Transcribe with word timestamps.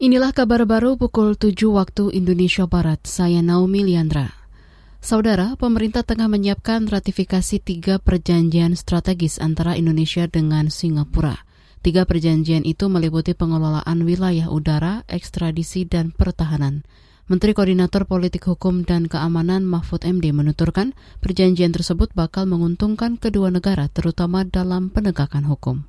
Inilah 0.00 0.32
kabar 0.32 0.64
baru 0.64 0.96
pukul 0.96 1.36
7 1.36 1.60
waktu 1.76 2.16
Indonesia 2.16 2.64
Barat. 2.64 3.04
Saya 3.04 3.44
Naomi 3.44 3.84
Liandra. 3.84 4.32
Saudara, 4.96 5.60
pemerintah 5.60 6.00
tengah 6.08 6.24
menyiapkan 6.24 6.88
ratifikasi 6.88 7.60
tiga 7.60 8.00
perjanjian 8.00 8.80
strategis 8.80 9.36
antara 9.36 9.76
Indonesia 9.76 10.24
dengan 10.24 10.72
Singapura. 10.72 11.44
Tiga 11.84 12.08
perjanjian 12.08 12.64
itu 12.64 12.88
meliputi 12.88 13.36
pengelolaan 13.36 14.00
wilayah 14.08 14.48
udara, 14.48 15.04
ekstradisi, 15.04 15.84
dan 15.84 16.16
pertahanan. 16.16 16.80
Menteri 17.28 17.52
Koordinator 17.52 18.08
Politik 18.08 18.48
Hukum 18.48 18.88
dan 18.88 19.04
Keamanan 19.04 19.68
Mahfud 19.68 20.08
MD 20.08 20.32
menuturkan 20.32 20.96
perjanjian 21.20 21.76
tersebut 21.76 22.08
bakal 22.16 22.48
menguntungkan 22.48 23.20
kedua 23.20 23.52
negara 23.52 23.92
terutama 23.92 24.48
dalam 24.48 24.88
penegakan 24.88 25.44
hukum. 25.44 25.84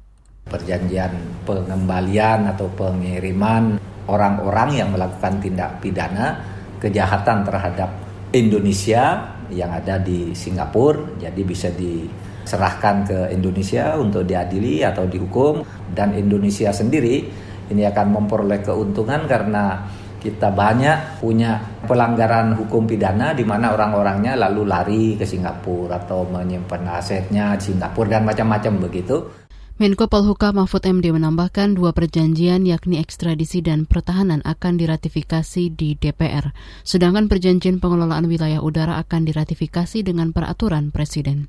Perjanjian 0.51 1.15
pengembalian 1.47 2.51
atau 2.51 2.67
pengiriman 2.75 3.79
orang-orang 4.07 4.69
yang 4.81 4.89
melakukan 4.93 5.37
tindak 5.41 5.77
pidana 5.83 6.39
kejahatan 6.81 7.45
terhadap 7.45 7.89
Indonesia 8.31 9.35
yang 9.51 9.69
ada 9.69 9.99
di 9.99 10.31
Singapura, 10.31 11.19
jadi 11.19 11.41
bisa 11.43 11.67
diserahkan 11.75 13.03
ke 13.03 13.19
Indonesia 13.35 13.99
untuk 13.99 14.23
diadili 14.23 14.81
atau 14.81 15.03
dihukum 15.03 15.61
dan 15.91 16.15
Indonesia 16.15 16.71
sendiri 16.71 17.27
ini 17.71 17.83
akan 17.87 18.07
memperoleh 18.11 18.59
keuntungan 18.63 19.27
karena 19.27 19.83
kita 20.21 20.53
banyak 20.53 21.17
punya 21.17 21.57
pelanggaran 21.89 22.53
hukum 22.53 22.85
pidana 22.85 23.33
di 23.33 23.41
mana 23.41 23.73
orang-orangnya 23.73 24.37
lalu 24.37 24.69
lari 24.69 25.03
ke 25.17 25.25
Singapura 25.25 25.97
atau 25.97 26.29
menyimpan 26.29 27.01
asetnya 27.01 27.57
di 27.57 27.73
Singapura 27.73 28.21
dan 28.21 28.29
macam-macam 28.29 28.85
begitu. 28.85 29.40
Menko 29.79 30.11
Polhuka 30.11 30.51
Mahfud 30.51 30.83
MD 30.83 31.15
menambahkan 31.15 31.79
dua 31.79 31.95
perjanjian 31.95 32.67
yakni 32.67 32.99
ekstradisi 32.99 33.63
dan 33.63 33.87
pertahanan 33.87 34.43
akan 34.43 34.75
diratifikasi 34.75 35.71
di 35.71 35.95
DPR, 35.95 36.51
sedangkan 36.83 37.31
perjanjian 37.31 37.79
pengelolaan 37.79 38.27
wilayah 38.27 38.59
udara 38.59 38.99
akan 38.99 39.23
diratifikasi 39.23 40.03
dengan 40.03 40.35
peraturan 40.35 40.91
Presiden. 40.91 41.47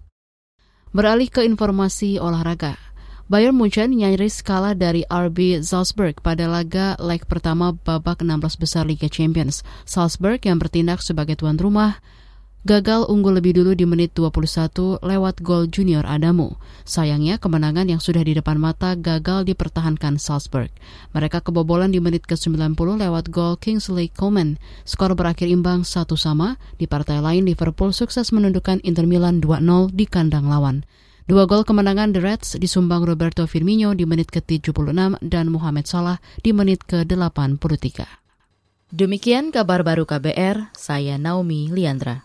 Beralih 0.95 1.33
ke 1.33 1.42
informasi 1.42 2.23
olahraga. 2.23 2.79
Bayern 3.33 3.56
Munchen 3.56 3.97
nyaris 3.97 4.45
kalah 4.45 4.77
dari 4.77 5.09
RB 5.09 5.64
Salzburg 5.64 6.20
pada 6.20 6.45
laga 6.45 7.01
leg 7.01 7.25
pertama 7.25 7.73
babak 7.73 8.20
16 8.20 8.61
besar 8.61 8.84
Liga 8.84 9.09
Champions. 9.09 9.64
Salzburg 9.89 10.42
yang 10.45 10.61
bertindak 10.61 11.01
sebagai 11.01 11.41
tuan 11.41 11.57
rumah 11.57 11.98
gagal 12.63 13.11
unggul 13.11 13.35
lebih 13.35 13.59
dulu 13.59 13.75
di 13.75 13.83
menit 13.83 14.15
21 14.15 15.03
lewat 15.03 15.43
gol 15.43 15.67
junior 15.67 16.07
Adamu. 16.07 16.55
Sayangnya 16.87 17.43
kemenangan 17.43 17.91
yang 17.91 17.99
sudah 17.99 18.23
di 18.23 18.39
depan 18.39 18.59
mata 18.59 18.95
gagal 18.95 19.47
dipertahankan 19.51 20.19
Salzburg. 20.19 20.71
Mereka 21.15 21.43
kebobolan 21.43 21.91
di 21.91 21.99
menit 21.99 22.27
ke-90 22.31 22.79
lewat 22.79 23.35
gol 23.35 23.59
Kingsley 23.59 24.11
Coman. 24.15 24.63
Skor 24.87 25.19
berakhir 25.19 25.51
imbang 25.51 25.83
satu 25.83 26.15
sama. 26.15 26.59
Di 26.79 26.87
partai 26.87 27.19
lain 27.19 27.47
Liverpool 27.47 27.91
sukses 27.91 28.31
menundukkan 28.31 28.79
Inter 28.87 29.11
Milan 29.11 29.43
2-0 29.43 29.91
di 29.91 30.07
kandang 30.07 30.47
lawan. 30.47 30.87
Dua 31.27 31.47
gol 31.47 31.63
kemenangan 31.63 32.15
The 32.15 32.21
Reds 32.23 32.59
disumbang 32.59 33.07
Roberto 33.07 33.47
Firmino 33.47 33.95
di 33.95 34.03
menit 34.03 34.29
ke-76 34.35 35.23
dan 35.23 35.47
Mohamed 35.55 35.87
Salah 35.87 36.19
di 36.43 36.51
menit 36.51 36.83
ke-83. 36.85 38.23
Demikian 38.93 39.49
kabar 39.49 39.81
baru 39.81 40.05
KBR, 40.05 40.77
saya 40.77 41.17
Naomi 41.17 41.73
Liandra. 41.73 42.21